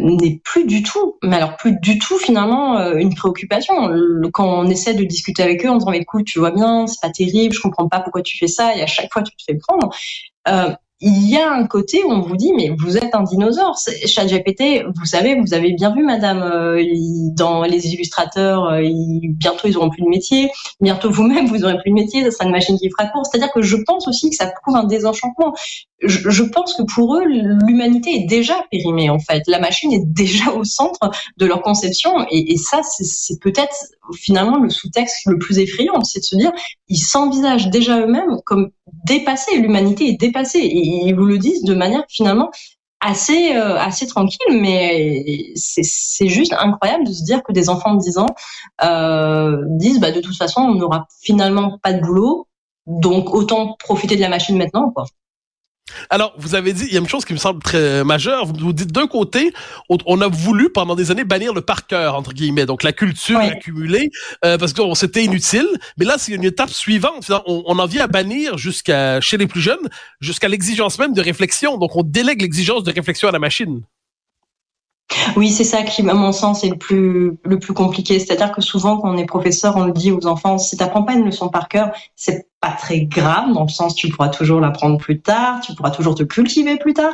n'est 0.00 0.40
plus 0.44 0.64
du 0.64 0.82
tout, 0.82 1.18
mais 1.22 1.36
alors 1.36 1.56
plus 1.56 1.72
du 1.80 1.98
tout 1.98 2.18
finalement 2.18 2.78
euh, 2.78 2.96
une 2.96 3.14
préoccupation. 3.14 3.74
Quand 4.32 4.46
on 4.46 4.66
essaie 4.66 4.94
de 4.94 5.04
discuter 5.04 5.42
avec 5.42 5.64
eux 5.64 5.70
en 5.70 5.76
disant 5.76 5.92
écoute, 5.92 6.24
tu 6.26 6.38
vois 6.38 6.50
bien, 6.50 6.86
c'est 6.86 7.00
pas 7.00 7.10
terrible, 7.10 7.54
je 7.54 7.60
comprends 7.60 7.88
pas 7.88 8.00
pourquoi 8.00 8.22
tu 8.22 8.36
fais 8.36 8.46
ça, 8.46 8.76
et 8.76 8.82
à 8.82 8.86
chaque 8.86 9.12
fois 9.12 9.22
tu 9.22 9.34
te 9.36 9.42
fais 9.46 9.56
prendre. 9.56 9.90
Euh, 10.48 10.70
il 11.00 11.28
y 11.28 11.36
a 11.36 11.52
un 11.52 11.66
côté 11.66 12.02
où 12.04 12.10
on 12.10 12.20
vous 12.20 12.36
dit 12.36 12.52
mais 12.56 12.70
vous 12.78 12.96
êtes 12.96 13.14
un 13.14 13.24
dinosaure. 13.24 13.76
ChatGPT, 14.06 14.84
vous 14.96 15.04
savez, 15.04 15.38
vous 15.38 15.52
avez 15.52 15.72
bien 15.72 15.94
vu 15.94 16.02
Madame 16.02 16.40
euh, 16.42 16.82
dans 17.36 17.62
les 17.62 17.92
illustrateurs, 17.92 18.80
bientôt 18.80 19.68
ils 19.68 19.76
auront 19.76 19.90
plus 19.90 20.02
de 20.02 20.08
métier, 20.08 20.50
bientôt 20.80 21.10
vous-même 21.10 21.46
vous 21.46 21.64
aurez 21.64 21.78
plus 21.78 21.90
de 21.90 21.96
métier, 21.96 22.24
ce 22.24 22.30
sera 22.30 22.44
une 22.44 22.52
machine 22.52 22.78
qui 22.78 22.88
fera 22.90 23.06
court. 23.08 23.26
C'est-à-dire 23.26 23.52
que 23.52 23.60
je 23.60 23.76
pense 23.86 24.08
aussi 24.08 24.30
que 24.30 24.36
ça 24.36 24.50
prouve 24.62 24.76
un 24.76 24.84
désenchantement. 24.84 25.54
Je, 26.06 26.42
pense 26.42 26.74
que 26.74 26.82
pour 26.82 27.16
eux 27.16 27.24
l'humanité 27.24 28.10
est 28.10 28.26
déjà 28.26 28.64
périmée 28.70 29.10
en 29.10 29.18
fait. 29.18 29.42
La 29.46 29.58
machine 29.58 29.92
est 29.92 30.04
déjà 30.04 30.52
au 30.52 30.64
centre 30.64 31.10
de 31.36 31.46
leur 31.46 31.62
conception 31.62 32.26
et, 32.30 32.52
et 32.52 32.56
ça 32.56 32.82
c'est 32.82 33.40
peut-être 33.40 33.74
finalement 34.14 34.58
le 34.58 34.70
sous-texte 34.70 35.26
le 35.26 35.38
plus 35.38 35.58
effrayant, 35.58 36.02
c'est 36.02 36.20
de 36.20 36.24
se 36.24 36.36
dire 36.36 36.52
ils 36.88 36.98
s'envisagent 36.98 37.70
déjà 37.70 38.00
eux-mêmes 38.00 38.38
comme 38.44 38.70
dépassés. 39.04 39.56
L'humanité 39.58 40.08
est 40.08 40.20
dépassée 40.20 40.60
et 40.60 41.06
ils 41.06 41.14
vous 41.14 41.26
le 41.26 41.38
disent 41.38 41.64
de 41.64 41.74
manière 41.74 42.04
finalement 42.08 42.50
assez 43.04 43.54
euh, 43.54 43.78
assez 43.78 44.06
tranquille, 44.06 44.38
mais 44.50 45.52
c'est 45.54 46.28
juste 46.28 46.54
incroyable 46.58 47.06
de 47.06 47.12
se 47.12 47.22
dire 47.22 47.42
que 47.42 47.52
des 47.52 47.68
enfants 47.68 47.94
de 47.94 48.00
10 48.00 48.18
ans 48.18 48.34
euh, 48.82 49.58
disent 49.78 50.00
bah 50.00 50.10
de 50.10 50.20
toute 50.20 50.36
façon 50.36 50.62
on 50.62 50.74
n'aura 50.74 51.06
finalement 51.22 51.78
pas 51.82 51.92
de 51.92 52.00
boulot, 52.00 52.48
donc 52.86 53.34
autant 53.34 53.76
profiter 53.78 54.16
de 54.16 54.22
la 54.22 54.30
machine 54.30 54.56
maintenant 54.56 54.90
quoi. 54.90 55.04
Alors, 56.08 56.32
vous 56.38 56.54
avez 56.54 56.72
dit, 56.72 56.84
il 56.86 56.94
y 56.94 56.96
a 56.96 57.00
une 57.00 57.08
chose 57.08 57.24
qui 57.24 57.34
me 57.34 57.38
semble 57.38 57.62
très 57.62 58.04
majeure. 58.04 58.46
Vous 58.46 58.54
vous 58.58 58.72
dites 58.72 58.90
d'un 58.90 59.06
côté, 59.06 59.52
on 59.88 60.20
a 60.20 60.28
voulu 60.28 60.70
pendant 60.70 60.94
des 60.94 61.10
années 61.10 61.24
bannir 61.24 61.52
le 61.52 61.60
par 61.60 61.86
cœur 61.86 62.14
entre 62.14 62.32
guillemets, 62.32 62.66
donc 62.66 62.82
la 62.82 62.92
culture 62.92 63.38
accumulée, 63.38 64.10
euh, 64.44 64.56
parce 64.56 64.72
que 64.72 64.82
c'était 64.94 65.24
inutile. 65.24 65.68
Mais 65.98 66.04
là, 66.04 66.16
c'est 66.18 66.32
une 66.32 66.44
étape 66.44 66.70
suivante. 66.70 67.30
On, 67.46 67.64
on 67.66 67.78
en 67.78 67.86
vient 67.86 68.04
à 68.04 68.06
bannir 68.06 68.56
jusqu'à 68.56 69.20
chez 69.20 69.36
les 69.36 69.46
plus 69.46 69.60
jeunes, 69.60 69.88
jusqu'à 70.20 70.48
l'exigence 70.48 70.98
même 70.98 71.12
de 71.12 71.20
réflexion. 71.20 71.76
Donc, 71.76 71.96
on 71.96 72.02
délègue 72.02 72.40
l'exigence 72.40 72.82
de 72.82 72.90
réflexion 72.90 73.28
à 73.28 73.32
la 73.32 73.38
machine. 73.38 73.82
Oui, 75.36 75.50
c'est 75.50 75.64
ça 75.64 75.82
qui, 75.82 76.08
à 76.08 76.14
mon 76.14 76.32
sens, 76.32 76.64
est 76.64 76.70
le 76.70 76.78
plus 76.78 77.36
le 77.44 77.58
plus 77.58 77.74
compliqué. 77.74 78.18
C'est-à-dire 78.18 78.52
que 78.52 78.62
souvent, 78.62 78.98
quand 78.98 79.12
on 79.12 79.18
est 79.18 79.26
professeur, 79.26 79.76
on 79.76 79.84
le 79.84 79.92
dit 79.92 80.12
aux 80.12 80.26
enfants 80.26 80.58
si 80.58 80.76
t'apprends 80.76 81.02
pas 81.02 81.12
une 81.12 81.24
leçon 81.24 81.48
par 81.48 81.68
cœur, 81.68 81.90
c'est 82.16 82.46
pas 82.64 82.70
très 82.70 83.00
grave 83.00 83.52
dans 83.52 83.64
le 83.64 83.68
sens 83.68 83.94
tu 83.94 84.08
pourras 84.08 84.30
toujours 84.30 84.58
l'apprendre 84.58 84.96
plus 84.96 85.20
tard, 85.20 85.60
tu 85.60 85.74
pourras 85.74 85.90
toujours 85.90 86.14
te 86.14 86.22
cultiver 86.22 86.78
plus 86.78 86.94
tard. 86.94 87.12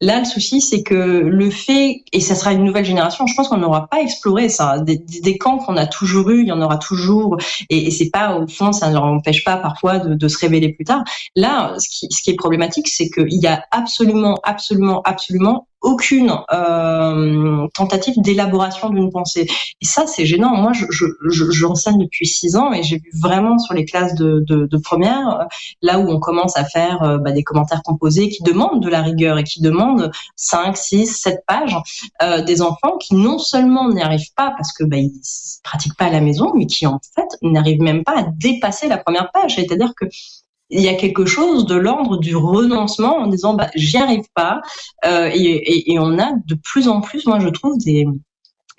Là, 0.00 0.20
le 0.20 0.24
souci, 0.24 0.60
c'est 0.60 0.84
que 0.84 0.94
le 0.94 1.50
fait, 1.50 2.04
et 2.12 2.20
ça 2.20 2.36
sera 2.36 2.52
une 2.52 2.62
nouvelle 2.62 2.84
génération, 2.84 3.26
je 3.26 3.34
pense 3.34 3.48
qu'on 3.48 3.58
n'aura 3.58 3.88
pas 3.88 4.00
exploré 4.00 4.48
ça. 4.48 4.78
Des, 4.78 5.38
camps 5.38 5.58
qu'on 5.58 5.76
a 5.76 5.86
toujours 5.86 6.30
eu, 6.30 6.42
il 6.42 6.48
y 6.48 6.52
en 6.52 6.62
aura 6.62 6.76
toujours, 6.76 7.36
et, 7.68 7.90
c'est 7.90 8.10
pas 8.10 8.36
au 8.36 8.46
fond, 8.46 8.72
ça 8.72 8.88
ne 8.88 8.94
leur 8.94 9.04
empêche 9.04 9.42
pas 9.42 9.56
parfois 9.56 9.98
de, 9.98 10.28
se 10.28 10.38
révéler 10.38 10.72
plus 10.72 10.84
tard. 10.84 11.02
Là, 11.34 11.74
ce 11.78 11.88
qui, 11.88 12.06
ce 12.10 12.22
qui 12.22 12.30
est 12.30 12.36
problématique, 12.36 12.86
c'est 12.86 13.10
qu'il 13.10 13.42
y 13.42 13.48
a 13.48 13.64
absolument, 13.72 14.38
absolument, 14.44 15.02
absolument 15.02 15.66
aucune 15.82 16.32
euh, 16.52 17.66
tentative 17.74 18.14
d'élaboration 18.18 18.90
d'une 18.90 19.10
pensée. 19.10 19.46
Et 19.80 19.84
ça, 19.84 20.06
c'est 20.06 20.24
gênant. 20.24 20.56
Moi, 20.56 20.72
je, 20.72 20.86
je, 20.90 21.06
je, 21.28 21.50
j'enseigne 21.50 21.98
depuis 21.98 22.26
six 22.26 22.56
ans 22.56 22.72
et 22.72 22.82
j'ai 22.82 22.96
vu 22.96 23.10
vraiment 23.20 23.58
sur 23.58 23.74
les 23.74 23.84
classes 23.84 24.14
de, 24.14 24.42
de, 24.46 24.66
de 24.66 24.76
là 24.98 25.98
où 25.98 26.10
on 26.10 26.18
commence 26.18 26.56
à 26.56 26.64
faire 26.64 27.02
euh, 27.02 27.18
bah, 27.18 27.32
des 27.32 27.42
commentaires 27.42 27.82
composés 27.82 28.28
qui 28.28 28.42
demandent 28.42 28.82
de 28.82 28.88
la 28.88 29.02
rigueur 29.02 29.38
et 29.38 29.44
qui 29.44 29.60
demandent 29.60 30.10
5, 30.36 30.76
6, 30.76 31.06
7 31.06 31.44
pages, 31.46 31.76
euh, 32.22 32.42
des 32.42 32.62
enfants 32.62 32.96
qui 32.98 33.14
non 33.14 33.38
seulement 33.38 33.88
n'y 33.88 34.02
arrivent 34.02 34.32
pas 34.36 34.52
parce 34.56 34.72
que 34.72 34.84
bah, 34.84 34.96
ils 34.96 35.12
pratiquent 35.62 35.96
pas 35.96 36.06
à 36.06 36.10
la 36.10 36.20
maison, 36.20 36.52
mais 36.54 36.66
qui 36.66 36.86
en 36.86 37.00
fait 37.14 37.28
n'arrivent 37.42 37.82
même 37.82 38.04
pas 38.04 38.18
à 38.18 38.22
dépasser 38.22 38.88
la 38.88 38.98
première 38.98 39.30
page. 39.32 39.56
C'est-à-dire 39.56 39.92
que 39.96 40.06
il 40.72 40.80
y 40.80 40.88
a 40.88 40.94
quelque 40.94 41.26
chose 41.26 41.66
de 41.66 41.74
l'ordre 41.74 42.16
du 42.16 42.34
renoncement 42.34 43.18
en 43.18 43.26
disant 43.26 43.54
bah 43.54 43.68
j'y 43.74 43.98
arrive 43.98 44.24
pas 44.34 44.62
euh, 45.04 45.30
et, 45.32 45.98
on 45.98 46.18
a 46.18 46.32
de 46.46 46.54
plus 46.54 46.88
en 46.88 47.02
plus 47.02 47.26
moi 47.26 47.38
je 47.38 47.48
trouve 47.48 47.76
des 47.78 48.06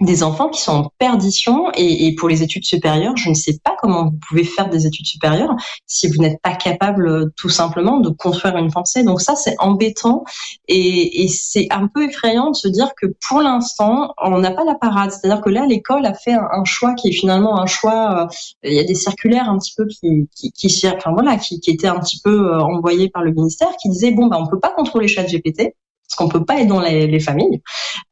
des 0.01 0.23
enfants 0.23 0.49
qui 0.49 0.61
sont 0.61 0.71
en 0.71 0.91
perdition 0.97 1.71
et, 1.75 2.07
et, 2.07 2.15
pour 2.15 2.27
les 2.27 2.41
études 2.41 2.65
supérieures, 2.65 3.15
je 3.15 3.29
ne 3.29 3.33
sais 3.33 3.59
pas 3.63 3.75
comment 3.79 4.05
vous 4.05 4.17
pouvez 4.27 4.43
faire 4.43 4.69
des 4.69 4.87
études 4.87 5.05
supérieures 5.05 5.55
si 5.85 6.07
vous 6.07 6.17
n'êtes 6.17 6.41
pas 6.41 6.55
capable 6.55 7.07
euh, 7.07 7.33
tout 7.37 7.49
simplement 7.49 7.99
de 7.99 8.09
construire 8.09 8.57
une 8.57 8.71
pensée. 8.71 9.03
Donc 9.03 9.21
ça, 9.21 9.35
c'est 9.35 9.55
embêtant 9.59 10.23
et, 10.67 11.23
et 11.23 11.27
c'est 11.27 11.67
un 11.69 11.87
peu 11.87 12.05
effrayant 12.05 12.49
de 12.51 12.55
se 12.55 12.67
dire 12.67 12.93
que 12.99 13.07
pour 13.27 13.41
l'instant, 13.41 14.13
on 14.21 14.39
n'a 14.39 14.51
pas 14.51 14.63
la 14.63 14.75
parade. 14.75 15.11
C'est-à-dire 15.11 15.41
que 15.41 15.49
là, 15.49 15.65
l'école 15.65 16.05
a 16.05 16.13
fait 16.13 16.33
un, 16.33 16.47
un, 16.51 16.65
choix 16.65 16.93
qui 16.95 17.09
est 17.09 17.13
finalement 17.13 17.59
un 17.59 17.67
choix. 17.67 18.23
Euh, 18.23 18.27
il 18.63 18.73
y 18.73 18.79
a 18.79 18.83
des 18.83 18.95
circulaires 18.95 19.49
un 19.49 19.57
petit 19.59 19.73
peu 19.75 19.85
qui, 19.85 20.27
qui, 20.35 20.51
qui 20.51 20.87
enfin 20.87 21.11
voilà, 21.13 21.37
qui, 21.37 21.59
qui 21.59 21.69
étaient 21.69 21.87
un 21.87 21.99
petit 21.99 22.19
peu 22.23 22.53
euh, 22.53 22.59
envoyés 22.61 23.09
par 23.09 23.23
le 23.23 23.31
ministère, 23.31 23.69
qui 23.81 23.89
disaient 23.89 24.11
bon, 24.11 24.27
bah 24.27 24.37
on 24.39 24.47
peut 24.47 24.59
pas 24.59 24.71
contrôler 24.71 25.07
chat 25.07 25.23
GPT 25.23 25.75
parce 26.07 26.15
qu'on 26.17 26.29
peut 26.29 26.45
pas 26.45 26.55
aider 26.55 26.65
dans 26.65 26.81
les, 26.81 27.07
les 27.07 27.19
familles. 27.19 27.61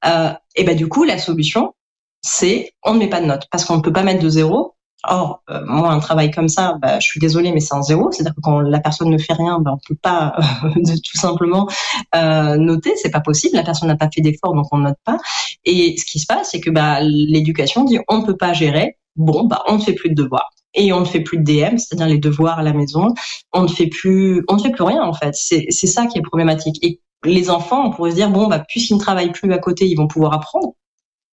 Euh, 0.06 0.32
et 0.56 0.64
ben 0.64 0.76
du 0.76 0.88
coup, 0.88 1.04
la 1.04 1.18
solution, 1.18 1.74
c'est 2.22 2.74
on 2.84 2.94
ne 2.94 3.00
met 3.00 3.10
pas 3.10 3.22
de 3.22 3.26
notes 3.26 3.48
parce 3.52 3.66
qu'on 3.66 3.78
ne 3.78 3.82
peut 3.82 3.94
pas 3.94 4.04
mettre 4.04 4.22
de 4.24 4.30
zéro. 4.30 4.76
Or, 5.04 5.42
euh, 5.50 5.62
moi, 5.66 5.92
un 5.92 6.00
travail 6.00 6.30
comme 6.30 6.48
ça, 6.48 6.78
bah, 6.80 7.00
je 7.00 7.08
suis 7.08 7.20
désolée, 7.20 7.52
mais 7.52 7.60
c'est 7.60 7.74
un 7.74 7.82
zéro. 7.82 8.12
C'est-à-dire 8.12 8.36
que 8.36 8.42
quand 8.42 8.60
la 8.60 8.80
personne 8.80 9.10
ne 9.10 9.18
fait 9.18 9.34
rien, 9.34 9.60
bah, 9.60 9.72
on 9.74 9.80
peut 9.88 9.98
pas 10.00 10.36
euh, 10.64 10.70
tout 10.86 11.18
simplement 11.18 11.68
euh, 12.16 12.58
noter. 12.58 12.94
C'est 12.98 13.10
pas 13.10 13.20
possible. 13.20 13.56
La 13.56 13.64
personne 13.64 13.88
n'a 13.88 13.96
pas 13.96 14.10
fait 14.14 14.22
d'effort, 14.22 14.54
donc 14.54 14.68
on 14.72 14.78
note 14.78 15.00
pas. 15.04 15.18
Et 15.66 15.98
ce 15.98 16.06
qui 16.06 16.20
se 16.20 16.28
passe, 16.28 16.50
c'est 16.52 16.60
que 16.60 16.70
bah, 16.70 17.00
l'éducation 17.02 17.84
dit 17.84 18.00
on 18.08 18.20
ne 18.20 18.26
peut 18.26 18.38
pas 18.38 18.54
gérer. 18.54 18.98
Bon, 19.16 19.46
bah, 19.46 19.64
on 19.68 19.78
ne 19.78 19.82
fait 19.82 19.94
plus 19.94 20.10
de 20.10 20.16
devoirs 20.16 20.52
et 20.74 20.94
on 20.94 21.02
ne 21.02 21.06
fait 21.06 21.20
plus 21.20 21.40
de 21.40 21.44
DM, 21.44 21.78
c'est-à-dire 21.78 22.08
les 22.08 22.18
devoirs 22.18 22.60
à 22.60 22.64
la 22.64 22.74
maison. 22.74 23.14
On 23.54 23.64
ne 23.64 23.68
fait 23.68 23.88
plus, 23.88 24.44
on 24.48 24.56
ne 24.56 24.62
fait 24.62 24.72
plus 24.72 24.84
rien 24.84 25.04
en 25.04 25.14
fait. 25.14 25.34
C'est 25.34 25.72
ça 25.72 26.06
qui 26.06 26.20
est 26.20 26.22
problématique. 26.22 26.78
Et 26.84 27.02
les 27.24 27.50
enfants, 27.50 27.86
on 27.86 27.92
pourrait 27.92 28.12
se 28.12 28.16
dire 28.16 28.30
bon 28.30 28.48
bah 28.48 28.64
puisqu'ils 28.68 28.96
ne 28.96 29.00
travaillent 29.00 29.32
plus 29.32 29.52
à 29.54 29.58
côté, 29.58 29.88
ils 29.88 29.96
vont 29.96 30.08
pouvoir 30.08 30.34
apprendre. 30.34 30.74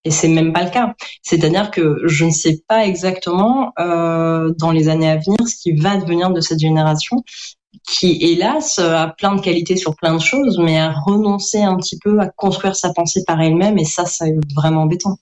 Et 0.05 0.11
c'est 0.11 0.29
même 0.29 0.53
pas 0.53 0.63
le 0.65 0.71
cas. 0.71 0.95
C'est-à-dire 1.23 1.71
que 1.71 2.01
je 2.05 2.25
ne 2.25 2.31
sais 2.31 2.63
pas 2.69 2.87
exactement 2.87 3.73
euh, 3.79 4.55
dans 4.59 4.71
les 4.71 4.89
années 4.89 5.11
à 5.11 5.17
venir 5.17 5.37
ce 5.47 5.57
qui 5.57 5.73
va 5.73 5.97
devenir 5.97 6.31
de 6.31 6.41
cette 6.41 6.61
génération 6.61 7.25
qui, 7.87 8.19
hélas, 8.21 8.79
a 8.79 9.09
plein 9.09 9.35
de 9.35 9.41
qualités 9.41 9.77
sur 9.77 9.97
plein 9.97 10.15
de 10.15 10.21
choses, 10.21 10.59
mais 10.59 10.79
a 10.79 10.93
renoncé 10.93 11.63
un 11.63 11.77
petit 11.77 11.99
peu 11.99 12.19
à 12.21 12.29
construire 12.29 12.77
sa 12.77 12.93
pensée 12.93 13.25
par 13.27 13.41
elle-même, 13.41 13.79
et 13.79 13.85
ça, 13.85 14.05
c'est 14.05 14.35
vraiment 14.55 14.83
embêtant. 14.83 15.19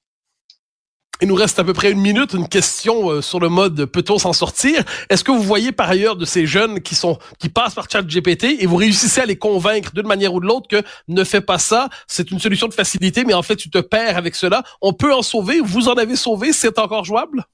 Il 1.23 1.29
nous 1.29 1.35
reste 1.35 1.59
à 1.59 1.65
peu 1.65 1.73
près 1.73 1.93
une 1.93 2.01
minute, 2.01 2.35
une 2.35 2.49
question 2.49 3.11
euh, 3.11 3.23
sur 3.23 3.41
le 3.41 3.49
mode 3.49 3.87
peut-on 3.87 4.19
s'en 4.19 4.33
sortir? 4.33 4.85
Est-ce 5.09 5.25
que 5.25 5.33
vous 5.33 5.43
voyez 5.43 5.73
par 5.73 5.89
ailleurs 5.89 6.17
de 6.17 6.25
ces 6.25 6.47
jeunes 6.47 6.81
qui 6.81 6.95
sont 6.95 7.19
qui 7.39 7.49
passent 7.49 7.75
par 7.75 7.91
ChatGPT 7.91 8.61
et 8.61 8.67
vous 8.67 8.77
réussissez 8.77 9.23
à 9.23 9.27
les 9.27 9.37
convaincre 9.37 9.93
d'une 9.95 10.07
manière 10.07 10.35
ou 10.35 10.41
de 10.41 10.47
l'autre 10.47 10.69
que 10.69 10.83
ne 11.09 11.25
fais 11.25 11.41
pas 11.41 11.59
ça, 11.59 11.89
c'est 12.07 12.31
une 12.31 12.39
solution 12.39 12.69
de 12.69 12.75
facilité, 12.75 13.25
mais 13.25 13.35
en 13.35 13.43
fait 13.43 13.57
tu 13.57 13.71
te 13.71 13.79
perds 13.79 14.19
avec 14.19 14.35
cela. 14.35 14.63
On 14.83 14.93
peut 14.93 15.15
en 15.15 15.23
sauver, 15.23 15.61
vous 15.61 15.89
en 15.89 15.95
avez 15.95 16.17
sauvé, 16.17 16.53
c'est 16.53 16.79
encore 16.79 17.05
jouable? 17.05 17.45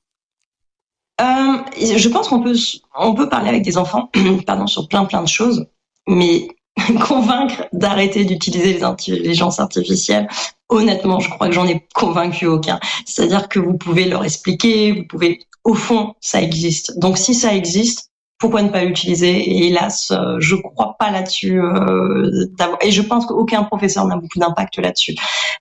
Euh, 1.21 1.59
Je 1.79 2.09
pense 2.09 2.29
qu'on 2.29 2.43
peut 2.43 2.57
on 2.99 3.15
peut 3.15 3.29
parler 3.29 3.51
avec 3.51 3.63
des 3.63 3.79
enfants, 3.79 4.11
pardon, 4.47 4.67
sur 4.67 4.89
plein 4.89 5.05
plein 5.05 5.23
de 5.23 5.29
choses, 5.29 5.67
mais 6.09 6.49
convaincre 7.07 7.69
d'arrêter 7.73 8.25
d'utiliser 8.25 8.73
les 8.73 8.85
intelligences 8.85 9.61
artificielles, 9.61 10.29
honnêtement, 10.73 11.21
je 11.21 11.31
crois 11.31 11.49
que 11.49 11.55
j'en 11.55 11.67
ai 11.67 11.87
convaincu 11.95 12.47
aucun. 12.47 12.81
C'est-à-dire 13.07 13.49
que 13.49 13.59
vous 13.59 13.77
pouvez 13.77 14.07
leur 14.07 14.25
expliquer, 14.25 14.93
vous 14.93 15.05
pouvez, 15.05 15.41
au 15.65 15.75
fond, 15.75 16.15
ça 16.21 16.41
existe. 16.41 16.99
Donc 16.99 17.19
si 17.19 17.35
ça 17.35 17.55
existe, 17.55 18.11
pourquoi 18.39 18.63
ne 18.63 18.71
pas 18.71 18.83
l'utiliser? 18.83 19.31
Et 19.31 19.69
hélas, 19.69 20.11
euh, 20.11 20.37
je 20.41 20.57
crois 20.57 20.97
pas 20.99 21.13
là-dessus. 21.13 21.63
Euh, 21.63 22.47
et 22.81 22.91
je 22.91 23.03
pense 23.03 23.27
qu'aucun 23.27 23.63
professeur 23.63 24.05
n'a 24.07 24.17
beaucoup 24.17 24.41
d'impact 24.41 24.79
là-dessus. 24.79 25.15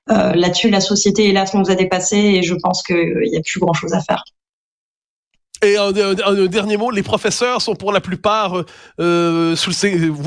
Euh, 0.10 0.34
là-dessus, 0.34 0.72
la 0.72 0.82
société, 0.82 1.28
hélas, 1.30 1.54
nous 1.54 1.70
a 1.70 1.76
dépassés 1.76 2.18
et 2.18 2.44
je 2.44 2.56
pense 2.56 2.82
qu'il 2.82 3.30
n'y 3.30 3.38
a 3.38 3.42
plus 3.42 3.60
grand-chose 3.60 3.94
à 3.94 4.02
faire. 4.02 4.24
Et 5.64 5.78
un, 5.78 5.92
dernier 6.48 6.76
mot, 6.76 6.90
les 6.90 7.04
professeurs 7.04 7.62
sont 7.62 7.76
pour 7.76 7.92
la 7.92 8.02
plupart 8.02 8.64
euh, 9.00 9.56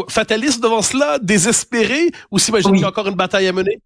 fatalistes 0.09 0.63
devant 0.63 0.81
cela, 0.81 1.19
désespérés, 1.19 2.13
ou 2.31 2.39
s'imagine 2.39 2.71
qu'il 2.71 2.83
y 2.83 2.85
a 2.85 2.89
encore 2.89 3.09
une 3.09 3.17
bataille 3.17 3.49
à 3.49 3.53
mener? 3.53 3.81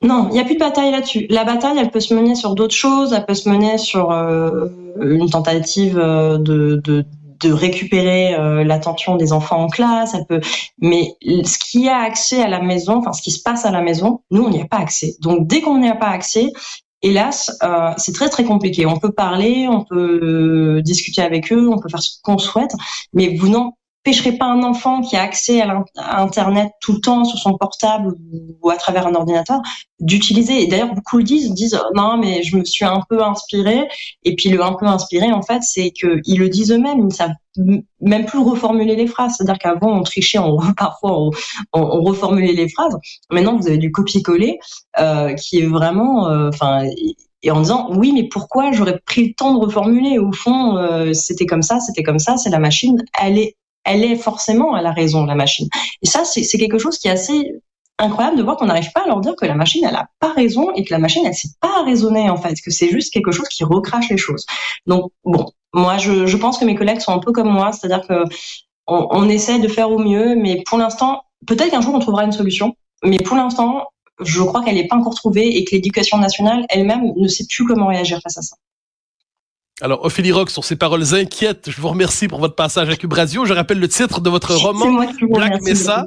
Non, 0.00 0.28
il 0.30 0.34
n'y 0.34 0.40
a 0.40 0.44
plus 0.44 0.54
de 0.54 0.60
bataille 0.60 0.92
là-dessus. 0.92 1.26
La 1.28 1.44
bataille, 1.44 1.76
elle 1.78 1.90
peut 1.90 2.00
se 2.00 2.14
mener 2.14 2.36
sur 2.36 2.54
d'autres 2.54 2.74
choses. 2.74 3.12
Elle 3.12 3.26
peut 3.26 3.34
se 3.34 3.48
mener 3.48 3.78
sur 3.78 4.12
euh, 4.12 4.66
une 5.00 5.28
tentative 5.28 5.98
euh, 5.98 6.38
de, 6.38 6.80
de, 6.84 7.04
de 7.40 7.52
récupérer 7.52 8.34
euh, 8.34 8.62
l'attention 8.62 9.16
des 9.16 9.32
enfants 9.32 9.64
en 9.64 9.68
classe. 9.68 10.14
Elle 10.14 10.26
peut, 10.26 10.40
mais 10.80 11.16
ce 11.22 11.58
qui 11.58 11.88
a 11.88 11.98
accès 11.98 12.40
à 12.40 12.48
la 12.48 12.60
maison, 12.60 12.98
enfin 12.98 13.12
ce 13.12 13.22
qui 13.22 13.32
se 13.32 13.42
passe 13.42 13.64
à 13.64 13.72
la 13.72 13.80
maison, 13.80 14.22
nous 14.30 14.44
on 14.44 14.50
n'y 14.50 14.62
a 14.62 14.66
pas 14.66 14.78
accès. 14.78 15.16
Donc 15.20 15.48
dès 15.48 15.60
qu'on 15.62 15.78
n'y 15.78 15.88
a 15.88 15.96
pas 15.96 16.10
accès, 16.10 16.52
hélas, 17.02 17.56
euh, 17.64 17.92
c'est 17.96 18.12
très 18.12 18.28
très 18.28 18.44
compliqué. 18.44 18.86
On 18.86 18.98
peut 18.98 19.12
parler, 19.12 19.66
on 19.68 19.84
peut 19.84 20.80
discuter 20.84 21.22
avec 21.22 21.52
eux, 21.52 21.68
on 21.68 21.78
peut 21.78 21.88
faire 21.88 22.02
ce 22.02 22.18
qu'on 22.22 22.38
souhaite, 22.38 22.72
mais 23.12 23.36
vous 23.36 23.48
n'en 23.48 23.74
n'empêcherait 24.04 24.36
pas 24.36 24.46
un 24.46 24.62
enfant 24.62 25.00
qui 25.02 25.16
a 25.16 25.22
accès 25.22 25.60
à, 25.60 25.84
Internet 25.96 26.70
tout 26.80 26.94
le 26.94 27.00
temps 27.00 27.24
sur 27.24 27.38
son 27.38 27.56
portable 27.56 28.14
ou 28.62 28.70
à 28.70 28.76
travers 28.76 29.06
un 29.06 29.14
ordinateur 29.14 29.60
d'utiliser. 30.00 30.62
Et 30.62 30.66
d'ailleurs, 30.66 30.94
beaucoup 30.94 31.18
le 31.18 31.24
disent, 31.24 31.52
disent 31.52 31.80
non, 31.94 32.16
mais 32.16 32.42
je 32.42 32.56
me 32.56 32.64
suis 32.64 32.84
un 32.84 33.02
peu 33.08 33.22
inspiré. 33.22 33.88
Et 34.24 34.34
puis 34.34 34.48
le 34.48 34.62
un 34.62 34.72
peu 34.72 34.86
inspiré, 34.86 35.32
en 35.32 35.42
fait, 35.42 35.62
c'est 35.62 35.90
qu'ils 35.90 36.38
le 36.38 36.48
disent 36.48 36.72
eux-mêmes. 36.72 36.98
Ils 36.98 37.06
ne 37.06 37.10
savent 37.10 37.34
même 38.00 38.24
plus 38.24 38.38
reformuler 38.38 38.96
les 38.96 39.06
phrases. 39.06 39.34
C'est-à-dire 39.36 39.58
qu'avant, 39.58 39.98
on 39.98 40.02
trichait, 40.02 40.38
on, 40.38 40.58
parfois, 40.76 41.20
on, 41.20 41.30
on, 41.72 42.02
reformulait 42.02 42.52
les 42.52 42.68
phrases. 42.68 42.96
Maintenant, 43.30 43.56
vous 43.56 43.66
avez 43.66 43.78
du 43.78 43.90
copier-coller 43.90 44.58
euh, 44.98 45.34
qui 45.34 45.58
est 45.58 45.66
vraiment, 45.66 46.28
euh, 46.28 46.48
enfin. 46.48 46.84
et 47.42 47.50
en 47.50 47.60
disant 47.60 47.90
oui 47.94 48.12
mais 48.12 48.28
pourquoi 48.28 48.72
j'aurais 48.72 48.98
pris 49.06 49.28
le 49.28 49.34
temps 49.34 49.54
de 49.54 49.60
reformuler? 49.60 50.18
Au 50.18 50.32
fond 50.32 50.76
euh, 50.76 51.12
c'était 51.12 51.46
comme 51.46 51.62
ça 51.62 51.78
c'était 51.78 52.02
comme 52.02 52.18
ça 52.18 52.36
c'est 52.36 52.50
la 52.50 52.58
machine 52.58 53.04
elle 53.20 53.38
est 53.38 53.54
elle 53.88 54.04
est 54.04 54.16
forcément 54.16 54.74
à 54.74 54.82
la 54.82 54.92
raison, 54.92 55.24
la 55.24 55.34
machine. 55.34 55.68
Et 56.02 56.06
ça, 56.06 56.24
c'est 56.24 56.58
quelque 56.58 56.78
chose 56.78 56.98
qui 56.98 57.08
est 57.08 57.12
assez 57.12 57.52
incroyable 57.98 58.36
de 58.36 58.42
voir 58.42 58.56
qu'on 58.56 58.66
n'arrive 58.66 58.92
pas 58.92 59.02
à 59.02 59.06
leur 59.06 59.20
dire 59.20 59.34
que 59.34 59.46
la 59.46 59.54
machine, 59.54 59.84
elle 59.84 59.96
a 59.96 60.08
pas 60.20 60.32
raison 60.32 60.70
et 60.74 60.84
que 60.84 60.92
la 60.92 60.98
machine, 60.98 61.26
elle 61.26 61.34
sait 61.34 61.48
pas 61.60 61.82
raisonner, 61.84 62.30
en 62.30 62.36
fait, 62.36 62.54
que 62.60 62.70
c'est 62.70 62.90
juste 62.90 63.12
quelque 63.12 63.32
chose 63.32 63.48
qui 63.48 63.64
recrache 63.64 64.08
les 64.08 64.16
choses. 64.16 64.46
Donc, 64.86 65.10
bon, 65.24 65.46
moi, 65.72 65.98
je, 65.98 66.36
pense 66.36 66.58
que 66.58 66.64
mes 66.64 66.74
collègues 66.74 67.00
sont 67.00 67.12
un 67.12 67.18
peu 67.18 67.32
comme 67.32 67.50
moi, 67.50 67.72
c'est-à-dire 67.72 68.06
que 68.06 68.24
on, 68.86 69.28
essaie 69.28 69.58
de 69.58 69.68
faire 69.68 69.90
au 69.90 69.98
mieux, 69.98 70.34
mais 70.34 70.62
pour 70.66 70.78
l'instant, 70.78 71.22
peut-être 71.46 71.70
qu'un 71.70 71.82
jour 71.82 71.94
on 71.94 71.98
trouvera 71.98 72.24
une 72.24 72.32
solution, 72.32 72.74
mais 73.04 73.18
pour 73.18 73.36
l'instant, 73.36 73.84
je 74.20 74.40
crois 74.42 74.64
qu'elle 74.64 74.76
n'est 74.76 74.86
pas 74.86 74.96
encore 74.96 75.14
trouvée 75.14 75.58
et 75.58 75.64
que 75.64 75.72
l'éducation 75.72 76.16
nationale 76.16 76.64
elle-même 76.70 77.12
ne 77.14 77.28
sait 77.28 77.44
plus 77.50 77.66
comment 77.66 77.88
réagir 77.88 78.18
face 78.22 78.38
à 78.38 78.42
ça. 78.42 78.56
Alors, 79.80 80.04
Ophélie 80.04 80.32
Rock, 80.32 80.50
sur 80.50 80.64
ces 80.64 80.76
paroles 80.76 81.14
inquiètes, 81.14 81.70
je 81.70 81.80
vous 81.80 81.88
remercie 81.88 82.26
pour 82.26 82.40
votre 82.40 82.56
passage 82.56 82.88
à 82.88 82.96
Cube 82.96 83.12
Radio. 83.12 83.44
Je 83.44 83.52
rappelle 83.52 83.78
le 83.78 83.88
titre 83.88 84.20
de 84.20 84.28
votre 84.28 84.54
roman, 84.54 85.04
Black 85.20 85.62
Mesa. 85.62 86.04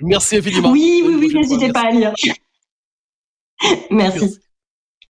Merci 0.00 0.36
infiniment. 0.36 0.70
Oui, 0.70 1.02
oui, 1.04 1.16
oui, 1.18 1.34
n'hésitez 1.34 1.72
pas 1.72 1.86
à 1.86 1.90
lire. 1.90 2.12
Merci. 3.90 4.38